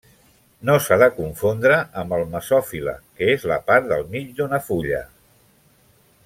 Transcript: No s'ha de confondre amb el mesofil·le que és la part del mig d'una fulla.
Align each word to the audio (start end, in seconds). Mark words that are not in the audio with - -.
No 0.69 0.77
s'ha 0.85 0.95
de 1.01 1.09
confondre 1.17 1.77
amb 2.03 2.15
el 2.17 2.25
mesofil·le 2.31 2.95
que 3.19 3.29
és 3.35 3.45
la 3.53 3.59
part 3.69 3.93
del 3.93 4.03
mig 4.17 4.33
d'una 4.41 4.63
fulla. 4.71 5.05